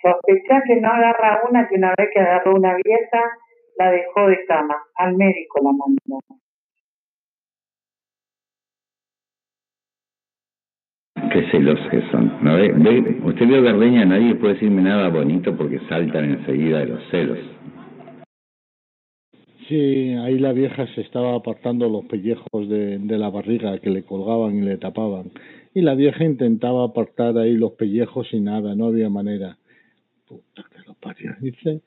Sospecha 0.00 0.62
que 0.66 0.80
no 0.80 0.88
agarra 0.88 1.42
una, 1.48 1.68
que 1.68 1.74
una 1.74 1.94
vez 1.98 2.08
que 2.12 2.20
agarró 2.20 2.54
una 2.54 2.74
vieja, 2.84 3.22
la 3.76 3.90
dejó 3.90 4.28
de 4.28 4.44
cama. 4.46 4.82
Al 4.94 5.16
médico 5.16 5.60
la 5.62 5.72
mandó. 5.72 6.20
Qué 11.32 11.48
celos 11.52 11.78
que 11.90 12.02
son. 12.10 12.32
¿No 12.42 12.56
ve? 12.56 12.72
ve? 12.72 13.20
Usted 13.22 13.46
vio 13.46 13.62
Gardeña, 13.62 14.04
nadie 14.04 14.34
puede 14.34 14.54
decirme 14.54 14.82
nada 14.82 15.08
bonito 15.08 15.56
porque 15.56 15.78
saltan 15.88 16.24
enseguida 16.24 16.80
de 16.80 16.86
los 16.86 17.00
celos. 17.10 17.38
Sí, 19.68 20.14
ahí 20.14 20.38
la 20.40 20.52
vieja 20.52 20.86
se 20.94 21.02
estaba 21.02 21.36
apartando 21.36 21.88
los 21.88 22.04
pellejos 22.06 22.68
de, 22.68 22.98
de 22.98 23.18
la 23.18 23.30
barriga 23.30 23.78
que 23.78 23.90
le 23.90 24.02
colgaban 24.02 24.56
y 24.56 24.62
le 24.62 24.76
tapaban. 24.78 25.30
Y 25.72 25.82
la 25.82 25.94
vieja 25.94 26.24
intentaba 26.24 26.84
apartar 26.84 27.38
ahí 27.38 27.56
los 27.56 27.72
pellejos 27.72 28.26
y 28.32 28.40
nada, 28.40 28.74
no 28.74 28.86
había 28.86 29.08
manera. 29.08 29.56
Puta 30.26 30.64
que 30.74 30.82
lo 30.84 30.94
parió. 30.94 31.36
Dice 31.40 31.80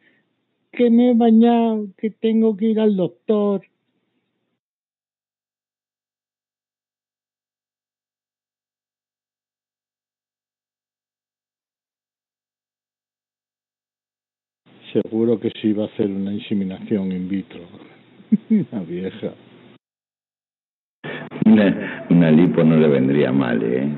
que 0.71 0.89
me 0.89 1.11
he 1.11 1.13
bañado, 1.13 1.87
que 1.97 2.09
tengo 2.09 2.55
que 2.55 2.67
ir 2.67 2.79
al 2.79 2.95
doctor. 2.95 3.61
Seguro 14.93 15.39
que 15.39 15.49
se 15.59 15.69
iba 15.69 15.85
a 15.85 15.87
hacer 15.87 16.05
una 16.05 16.31
inseminación 16.31 17.11
in 17.11 17.27
vitro. 17.27 17.61
La 18.71 18.79
vieja. 18.81 19.33
Una, 21.45 22.05
una 22.11 22.29
lipo 22.29 22.63
no 22.63 22.77
le 22.77 22.87
vendría 22.87 23.31
mal, 23.31 23.63
¿eh? 23.63 23.89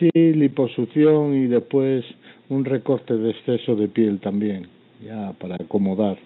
Sí, 0.00 0.10
liposucción 0.14 1.34
y 1.36 1.46
después 1.46 2.04
un 2.48 2.64
recorte 2.64 3.16
de 3.16 3.30
exceso 3.30 3.76
de 3.76 3.86
piel 3.86 4.18
también, 4.18 4.66
ya 5.00 5.32
para 5.38 5.54
acomodar. 5.54 6.18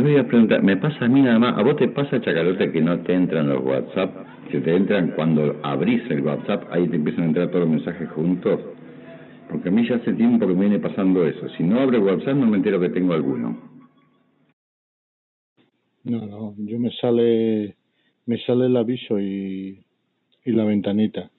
Me 0.00 0.76
pasa 0.76 1.04
a 1.04 1.08
mí 1.08 1.22
nada 1.22 1.38
más, 1.38 1.58
¿a 1.58 1.62
vos 1.62 1.76
te 1.76 1.88
pasa, 1.88 2.20
Chacalote, 2.20 2.72
que 2.72 2.80
no 2.80 2.98
te 3.00 3.14
entran 3.14 3.48
los 3.48 3.64
WhatsApp? 3.64 4.14
Que 4.50 4.60
te 4.60 4.74
entran 4.74 5.12
cuando 5.12 5.56
abrís 5.62 6.02
el 6.10 6.22
WhatsApp, 6.22 6.64
ahí 6.70 6.88
te 6.88 6.96
empiezan 6.96 7.24
a 7.24 7.26
entrar 7.26 7.48
todos 7.48 7.60
los 7.60 7.70
mensajes 7.70 8.08
juntos. 8.10 8.60
Porque 9.50 9.68
a 9.68 9.72
mí 9.72 9.86
ya 9.88 9.96
hace 9.96 10.12
tiempo 10.14 10.46
que 10.46 10.54
me 10.54 10.60
viene 10.60 10.78
pasando 10.78 11.26
eso. 11.26 11.48
Si 11.56 11.62
no 11.62 11.80
abro 11.80 12.02
WhatsApp 12.02 12.36
no 12.36 12.46
me 12.46 12.56
entero 12.56 12.80
que 12.80 12.88
tengo 12.88 13.14
alguno. 13.14 13.56
No, 16.04 16.26
no, 16.26 16.54
yo 16.58 16.78
me 16.78 16.90
sale, 16.92 17.76
me 18.26 18.38
sale 18.38 18.66
el 18.66 18.76
aviso 18.76 19.18
y, 19.18 19.84
y 20.44 20.52
la 20.52 20.64
ventanita. 20.64 21.30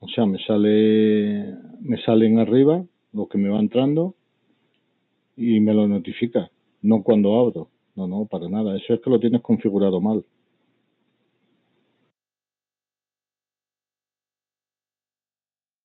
O 0.00 0.08
sea, 0.08 0.26
me 0.26 0.38
sale, 0.44 1.54
me 1.80 1.96
salen 2.04 2.38
arriba 2.38 2.84
lo 3.12 3.28
que 3.28 3.38
me 3.38 3.48
va 3.48 3.58
entrando 3.58 4.14
y 5.36 5.60
me 5.60 5.72
lo 5.72 5.88
notifica. 5.88 6.50
No 6.82 7.02
cuando 7.02 7.38
abro. 7.40 7.70
No, 7.96 8.06
no, 8.08 8.26
para 8.26 8.48
nada. 8.48 8.76
Eso 8.76 8.94
es 8.94 9.00
que 9.00 9.10
lo 9.10 9.20
tienes 9.20 9.40
configurado 9.42 10.00
mal. 10.00 10.24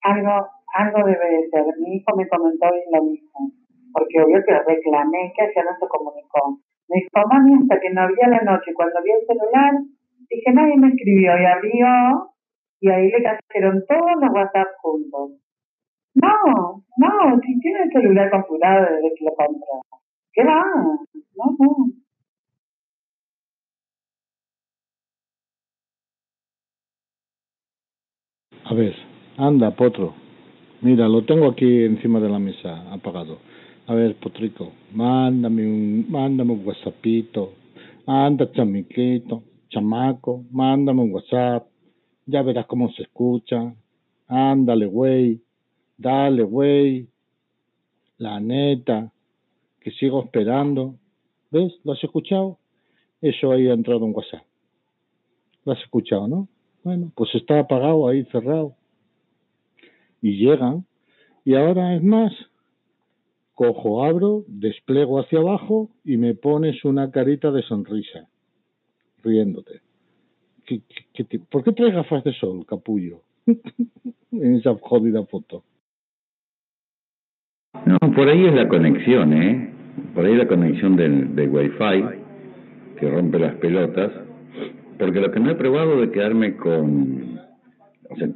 Algo, 0.01 0.48
algo 0.74 1.00
debe 1.06 1.30
de 1.30 1.50
ser. 1.50 1.66
Mi 1.80 1.98
hijo 1.98 2.18
me 2.18 2.28
comentó 2.28 2.66
hoy 2.66 2.82
lo 2.92 3.04
mismo. 3.04 3.51
Porque 3.94 4.22
obvio 4.22 4.42
que 4.46 4.54
reclamé 4.54 5.34
que 5.36 5.51
ya 5.56 5.63
no 5.63 5.78
se 5.80 5.88
comunicó. 5.88 6.60
Me 6.89 6.98
dijo, 6.98 7.28
mami, 7.30 7.62
hasta 7.62 7.80
que 7.80 7.89
no 7.92 8.01
había 8.01 8.28
la 8.28 8.42
noche. 8.42 8.74
Cuando 8.74 9.01
vi 9.04 9.12
el 9.12 9.25
celular, 9.28 9.74
dije, 10.30 10.51
nadie 10.54 10.78
me 10.78 10.89
escribió. 10.89 11.38
Y 11.38 11.46
abrió, 11.46 12.34
y 12.82 12.89
ahí 12.89 13.12
le 13.12 13.22
cayeron 13.22 13.86
todos 13.88 14.16
los 14.20 14.32
WhatsApp 14.34 14.68
juntos. 14.82 15.32
No, 16.16 16.84
no, 16.98 17.39
si 17.46 17.60
tiene 17.60 17.84
el 17.84 17.92
celular 17.92 18.32
configurado 18.32 18.88
desde 18.96 19.13
que 19.16 19.25
lo 19.25 19.36
compró. 19.36 19.82
¿Qué 20.39 20.46
va? 20.46 20.63
A 28.63 28.74
ver, 28.74 28.96
anda, 29.36 29.75
potro. 29.75 30.13
Mira, 30.79 31.10
lo 31.10 31.25
tengo 31.25 31.48
aquí 31.50 31.84
encima 31.84 32.22
de 32.22 32.29
la 32.29 32.39
mesa, 32.39 32.89
apagado. 32.89 33.39
A 33.88 33.93
ver, 33.93 34.15
potrico, 34.15 34.72
mándame 34.93 35.67
un, 35.67 36.05
mándame 36.10 36.53
un 36.53 36.65
WhatsAppito. 36.65 37.55
Anda, 38.08 38.50
chamiquito, 38.53 39.43
chamaco, 39.67 40.46
mándame 40.51 41.01
un 41.01 41.12
WhatsApp. 41.12 41.67
Ya 42.27 42.43
verás 42.43 42.65
cómo 42.67 42.89
se 42.93 43.01
escucha. 43.01 43.75
Ándale, 44.29 44.86
güey. 44.86 45.41
Dale, 45.98 46.43
güey. 46.43 47.10
La 48.17 48.39
neta. 48.39 49.12
Que 49.82 49.92
sigo 49.92 50.24
esperando. 50.24 50.96
¿Ves? 51.52 51.74
¿Lo 51.84 51.94
has 51.94 52.04
escuchado? 52.04 52.58
Eso 53.22 53.52
ahí 53.52 53.68
ha 53.68 53.74
entrado 53.74 54.06
en 54.06 54.14
WhatsApp. 54.14 54.44
¿Lo 55.66 55.74
has 55.74 55.82
escuchado, 55.82 56.28
no? 56.28 56.48
Bueno, 56.84 57.12
pues 57.16 57.34
está 57.36 57.60
apagado 57.60 58.08
ahí, 58.08 58.24
cerrado. 58.26 58.76
Y 60.22 60.38
llegan. 60.38 60.86
Y 61.44 61.56
ahora 61.56 61.96
es 61.96 62.04
más. 62.04 62.34
Cojo, 63.56 64.06
abro, 64.06 64.46
desplego 64.48 65.20
hacia 65.20 65.40
abajo 65.40 65.90
y 66.06 66.16
me 66.16 66.34
pones 66.34 66.86
una 66.86 67.12
carita 67.12 67.52
de 67.52 67.62
sonrisa, 67.64 68.30
riéndote. 69.22 69.82
¿Qué, 70.66 70.82
qué, 71.14 71.26
qué 71.26 71.40
¿Por 71.40 71.64
qué 71.66 71.74
traes 71.74 71.94
gafas 71.94 72.24
de 72.24 72.34
sol, 72.34 72.66
capullo? 72.66 73.22
en 74.32 74.56
esa 74.56 74.76
jodida 74.76 75.26
foto. 75.26 75.64
No, 77.86 77.98
por 78.14 78.28
ahí 78.30 78.46
es 78.46 78.54
la 78.54 78.68
conexión, 78.68 79.34
¿eh? 79.34 79.70
Por 80.14 80.26
ahí 80.26 80.36
la 80.36 80.48
conexión 80.48 80.96
del, 80.96 81.36
del 81.36 81.50
Wi-Fi 81.50 82.04
que 83.00 83.10
rompe 83.10 83.40
las 83.40 83.56
pelotas. 83.56 84.12
Porque 84.98 85.22
lo 85.22 85.32
que 85.32 85.40
no 85.40 85.52
he 85.52 85.56
probado 85.56 86.02
de 86.02 86.12
quedarme 86.12 86.58
con. 86.58 87.40
O 88.10 88.16
sea, 88.16 88.28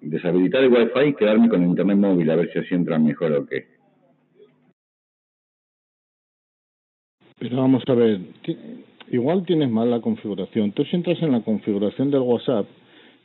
deshabilitar 0.00 0.62
el 0.62 0.72
Wi-Fi 0.72 1.08
y 1.08 1.14
quedarme 1.14 1.48
con 1.48 1.62
internet 1.62 1.96
móvil 1.96 2.30
a 2.30 2.36
ver 2.36 2.52
si 2.52 2.58
así 2.58 2.74
entra 2.74 2.98
mejor 2.98 3.32
o 3.32 3.46
qué. 3.46 3.66
Pero 7.38 7.56
vamos 7.56 7.82
a 7.86 7.94
ver, 7.94 8.20
igual 9.10 9.46
tienes 9.46 9.70
mal 9.70 9.90
la 9.90 10.02
configuración. 10.02 10.72
Tú 10.72 10.84
si 10.84 10.96
entras 10.96 11.22
en 11.22 11.32
la 11.32 11.40
configuración 11.40 12.10
del 12.10 12.20
WhatsApp, 12.20 12.66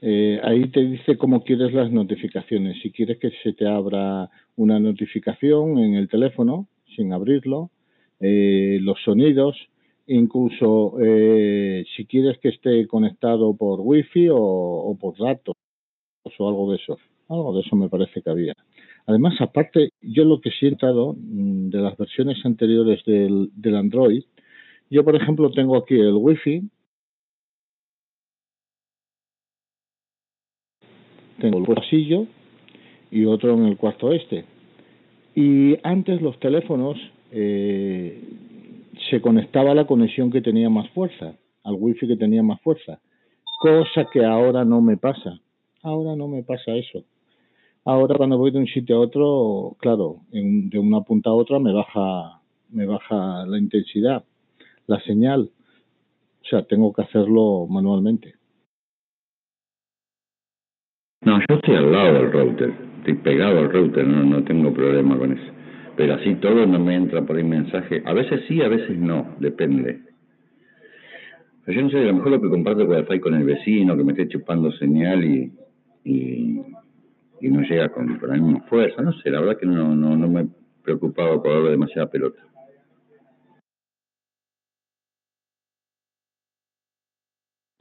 eh, 0.07 0.39
ahí 0.43 0.69
te 0.69 0.81
dice 0.81 1.17
cómo 1.17 1.43
quieres 1.43 1.74
las 1.74 1.91
notificaciones. 1.91 2.79
Si 2.83 2.91
quieres 2.91 3.17
que 3.17 3.31
se 3.41 3.53
te 3.53 3.67
abra 3.67 4.29
una 4.55 4.79
notificación 4.79 5.79
en 5.79 5.95
el 5.95 6.07
teléfono, 6.07 6.67
sin 6.95 7.12
abrirlo, 7.12 7.71
eh, 8.19 8.77
los 8.81 9.01
sonidos, 9.03 9.57
incluso 10.05 10.97
eh, 11.01 11.83
si 11.97 12.05
quieres 12.05 12.38
que 12.38 12.50
esté 12.50 12.85
conectado 12.85 13.57
por 13.57 13.79
wifi 13.81 14.29
o, 14.29 14.37
o 14.37 14.96
por 14.96 15.18
datos 15.18 15.55
o 16.37 16.48
algo 16.48 16.70
de 16.70 16.77
eso. 16.77 17.00
Algo 17.27 17.55
de 17.55 17.61
eso 17.61 17.75
me 17.75 17.89
parece 17.89 18.22
que 18.22 18.29
había. 18.29 18.53
Además, 19.07 19.33
aparte, 19.41 19.89
yo 20.01 20.24
lo 20.24 20.39
que 20.39 20.51
sí 20.51 20.68
he 20.68 20.72
notado 20.72 21.15
de 21.18 21.79
las 21.79 21.98
versiones 21.98 22.46
anteriores 22.46 23.03
del, 23.05 23.50
del 23.55 23.75
Android, 23.75 24.24
yo 24.91 25.03
por 25.03 25.15
ejemplo 25.15 25.50
tengo 25.50 25.77
aquí 25.77 25.96
el 25.96 26.13
Wi-Fi, 26.13 26.61
tengo 31.39 31.59
el 31.59 31.65
pasillo 31.65 32.27
y 33.11 33.25
otro 33.25 33.53
en 33.53 33.65
el 33.65 33.77
cuarto 33.77 34.11
este. 34.11 34.45
Y 35.35 35.77
antes 35.83 36.21
los 36.21 36.39
teléfonos 36.39 36.98
eh, 37.31 38.21
se 39.09 39.21
conectaba 39.21 39.71
a 39.71 39.75
la 39.75 39.85
conexión 39.85 40.31
que 40.31 40.41
tenía 40.41 40.69
más 40.69 40.89
fuerza, 40.91 41.35
al 41.63 41.75
wifi 41.75 42.07
que 42.07 42.15
tenía 42.15 42.43
más 42.43 42.61
fuerza, 42.61 43.00
cosa 43.59 44.07
que 44.11 44.24
ahora 44.24 44.63
no 44.63 44.81
me 44.81 44.98
pasa. 44.98 45.39
Ahora 45.81 46.15
no 46.15 46.27
me 46.27 46.43
pasa 46.43 46.74
eso. 46.74 47.03
Ahora 47.83 48.15
cuando 48.15 48.37
voy 48.37 48.51
de 48.51 48.59
un 48.59 48.67
sitio 48.67 48.95
a 48.95 49.00
otro, 49.00 49.75
claro, 49.79 50.21
en, 50.31 50.69
de 50.69 50.79
una 50.79 51.01
punta 51.01 51.29
a 51.29 51.33
otra 51.33 51.59
me 51.59 51.71
baja, 51.71 52.41
me 52.69 52.85
baja 52.85 53.45
la 53.45 53.57
intensidad, 53.59 54.24
la 54.87 55.00
señal. 55.01 55.51
O 56.41 56.48
sea, 56.48 56.63
tengo 56.63 56.93
que 56.93 57.01
hacerlo 57.03 57.67
manualmente. 57.69 58.34
No, 61.25 61.40
yo 61.40 61.55
estoy 61.55 61.75
al 61.75 61.92
lado 61.92 62.14
del 62.14 62.31
router, 62.31 62.72
estoy 63.00 63.16
pegado 63.16 63.57
al 63.57 63.72
router, 63.72 64.05
no, 64.05 64.24
no 64.24 64.44
tengo 64.44 64.72
problema 64.72 65.18
con 65.18 65.31
eso. 65.31 65.51
Pero 65.98 66.14
así 66.14 66.35
todo 66.35 66.68
no 66.68 66.77
me 66.77 66.96
entra 66.96 67.24
por 67.24 67.35
ahí 67.38 67.44
mensaje. 67.44 68.03
A 68.05 68.14
veces 68.14 68.42
sí, 68.48 68.61
a 68.61 68.68
veces 68.68 68.96
no, 69.00 69.35
depende. 69.40 70.01
Yo 71.66 71.81
no 71.81 71.90
sé, 71.90 71.98
a 71.98 72.03
lo 72.03 72.14
mejor 72.14 72.31
lo 72.31 72.42
que 72.42 72.50
comparto 72.50 72.85
wifi 72.85 73.20
con 73.20 73.33
el 73.33 73.44
vecino, 73.44 73.98
que 73.98 74.03
me 74.03 74.11
esté 74.11 74.27
chupando 74.27 74.72
señal 74.74 75.24
y, 75.25 75.51
y, 76.03 76.61
y 77.42 77.50
no 77.50 77.61
llega 77.61 77.90
con, 77.90 78.20
la 78.22 78.33
misma 78.35 78.61
fuerza. 78.70 79.01
No 79.01 79.11
sé, 79.14 79.31
la 79.31 79.40
verdad 79.40 79.57
que 79.57 79.66
no, 79.66 79.96
no, 79.96 80.16
no 80.16 80.27
me 80.27 80.42
he 80.42 80.48
preocupado 80.83 81.42
por 81.42 81.53
darle 81.53 81.72
demasiada 81.72 82.07
pelota. 82.07 82.40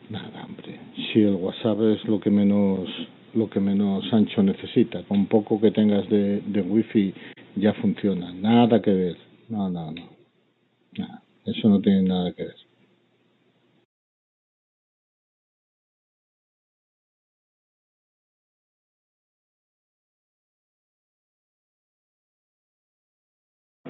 Nada, 0.09 0.47
hombre. 0.47 0.81
Si 1.13 1.21
el 1.21 1.35
WhatsApp 1.35 1.79
es 1.83 2.05
lo 2.07 2.21
que 2.21 2.31
menos 2.31 2.89
lo 3.35 3.49
que 3.51 3.61
menos 3.61 4.05
ancho 4.13 4.43
necesita, 4.43 5.03
con 5.05 5.27
poco 5.27 5.61
que 5.61 5.71
tengas 5.71 6.09
de, 6.09 6.41
de 6.41 6.61
wifi 6.63 7.15
ya 7.57 7.73
funciona, 7.75 8.33
nada 8.33 8.81
que 8.81 8.91
ver, 8.93 9.17
no, 9.49 9.69
no, 9.71 9.91
no, 9.93 10.09
nada, 10.99 11.23
eso 11.47 11.69
no 11.69 11.81
tiene 11.81 12.03
nada 12.03 12.33
que 12.33 12.45
ver. 12.45 12.57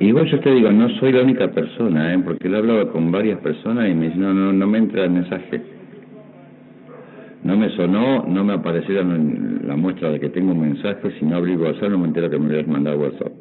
Igual 0.00 0.26
yo 0.30 0.40
te 0.40 0.50
digo, 0.50 0.72
no 0.72 0.88
soy 0.98 1.12
la 1.12 1.22
única 1.22 1.50
persona, 1.52 2.12
¿eh? 2.12 2.18
porque 2.18 2.48
lo 2.48 2.56
he 2.56 2.58
hablado 2.60 2.92
con 2.92 3.12
varias 3.12 3.40
personas 3.40 3.88
y 3.88 3.94
me 3.94 4.06
dicen, 4.06 4.22
no, 4.22 4.34
no, 4.34 4.52
no 4.52 4.66
me 4.66 4.78
entra 4.78 5.04
el 5.04 5.10
mensaje. 5.10 5.83
No 7.44 7.58
me 7.58 7.68
sonó, 7.76 8.24
no 8.26 8.42
me 8.42 8.54
aparecieron 8.54 9.68
la 9.68 9.76
muestra 9.76 10.10
de 10.10 10.18
que 10.18 10.30
tengo 10.30 10.52
un 10.52 10.62
mensaje, 10.62 11.18
si 11.18 11.26
no 11.26 11.36
abrí 11.36 11.54
WhatsApp 11.56 11.90
no 11.90 11.98
me 11.98 12.08
entero 12.08 12.30
que 12.30 12.38
me 12.38 12.46
habías 12.46 12.66
mandado 12.66 12.98
WhatsApp. 12.98 13.32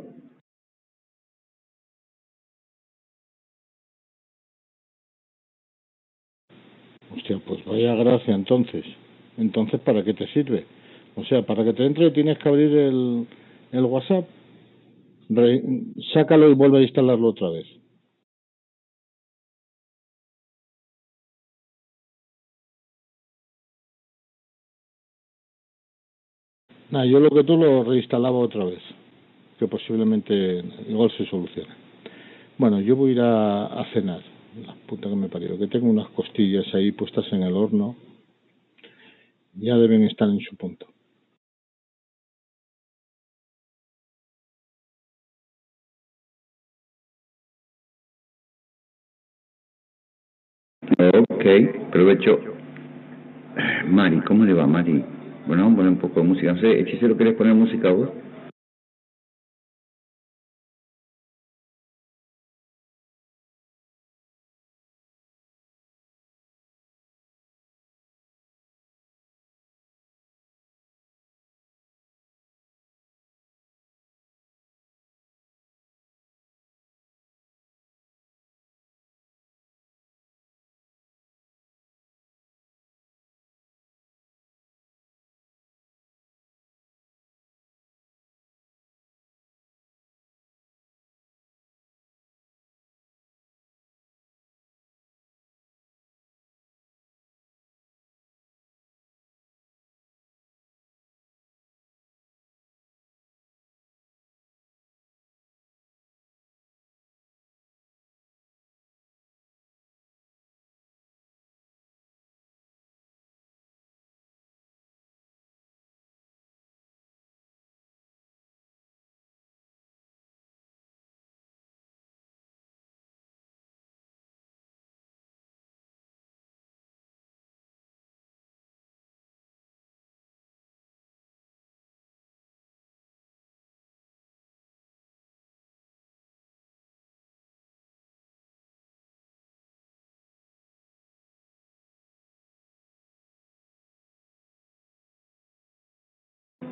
Hostia, 7.15 7.39
pues 7.47 7.63
vaya 7.65 7.95
gracia 7.95 8.35
entonces. 8.35 8.83
Entonces, 9.37 9.79
¿para 9.79 10.03
qué 10.03 10.13
te 10.13 10.27
sirve? 10.27 10.65
O 11.15 11.23
sea, 11.23 11.43
para 11.43 11.63
que 11.63 11.73
te 11.73 11.85
entre 11.85 12.11
tienes 12.11 12.37
que 12.39 12.49
abrir 12.49 12.75
el, 12.75 13.27
el 13.71 13.85
WhatsApp, 13.85 14.27
re, 15.29 15.63
sácalo 16.13 16.49
y 16.49 16.55
vuelve 16.55 16.79
a 16.79 16.81
instalarlo 16.81 17.29
otra 17.29 17.49
vez. 17.51 17.83
Nah, 26.93 27.06
yo 27.06 27.19
lo 27.19 27.32
que 27.32 27.43
tú 27.43 27.58
lo 27.58 27.84
reinstalaba 27.84 28.38
otra 28.38 28.65
vez, 28.65 28.82
que 29.58 29.67
posiblemente 29.67 30.63
igual 30.88 31.10
se 31.17 31.25
soluciona. 31.25 31.75
Bueno, 32.60 32.82
yo 32.82 32.95
voy 32.95 33.10
a 33.10 33.13
ir 33.13 33.21
a, 33.21 33.65
a 33.82 33.86
cenar, 33.93 34.21
la 34.63 34.75
puta 34.88 35.10
que 35.10 35.15
me 35.15 35.27
parió, 35.27 35.58
que 35.58 35.65
tengo 35.65 35.88
unas 35.89 36.08
costillas 36.10 36.65
ahí 36.75 36.91
puestas 36.91 37.25
en 37.34 37.41
el 37.41 37.56
horno, 37.56 37.95
ya 39.56 39.75
deben 39.75 40.03
estar 40.03 40.29
en 40.29 40.39
su 40.41 40.56
punto. 40.56 40.86
Ok, 50.99 51.45
provecho. 51.91 52.38
Mari, 53.88 54.21
¿cómo 54.21 54.45
le 54.45 54.53
va, 54.53 54.67
Mari? 54.67 55.03
Bueno, 55.45 55.63
vamos 55.63 55.73
a 55.73 55.77
poner 55.77 55.91
un 55.91 55.99
poco 55.99 56.21
de 56.21 56.27
música. 56.27 56.53
No 56.53 56.60
sé, 56.60 56.79
hechicero, 56.79 57.17
¿querés 57.17 57.36
poner 57.36 57.53
música 57.53 57.91
vos? 57.91 58.10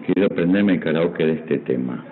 Quiero 0.06 0.28
aprenderme 0.28 0.74
el 0.74 0.80
karaoke 0.80 1.26
de 1.26 1.34
este 1.34 1.58
tema. 1.60 2.04